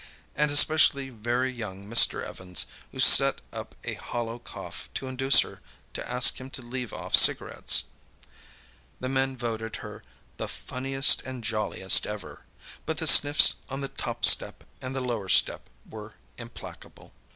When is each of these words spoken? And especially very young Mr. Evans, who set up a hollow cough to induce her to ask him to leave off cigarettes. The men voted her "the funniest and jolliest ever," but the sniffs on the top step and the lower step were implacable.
And 0.35 0.49
especially 0.49 1.09
very 1.11 1.51
young 1.51 1.87
Mr. 1.87 2.23
Evans, 2.25 2.65
who 2.91 2.99
set 2.99 3.39
up 3.53 3.75
a 3.83 3.93
hollow 3.93 4.39
cough 4.39 4.89
to 4.95 5.05
induce 5.07 5.41
her 5.41 5.61
to 5.93 6.09
ask 6.11 6.39
him 6.41 6.49
to 6.57 6.63
leave 6.63 6.91
off 6.91 7.15
cigarettes. 7.15 7.83
The 8.99 9.09
men 9.09 9.37
voted 9.37 9.75
her 9.75 10.01
"the 10.37 10.47
funniest 10.47 11.21
and 11.21 11.43
jolliest 11.43 12.07
ever," 12.07 12.45
but 12.87 12.97
the 12.97 13.05
sniffs 13.05 13.57
on 13.69 13.81
the 13.81 13.89
top 13.89 14.25
step 14.25 14.63
and 14.81 14.95
the 14.95 15.01
lower 15.01 15.29
step 15.29 15.69
were 15.87 16.15
implacable. 16.39 17.13